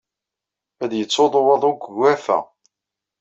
[0.77, 2.39] La d-yettsuḍu waḍu seg ugafa.